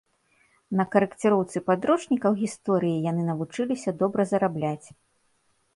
[0.79, 4.87] На карэкціроўцы падручнікаў гісторыі яны навучыліся добра зарабляць.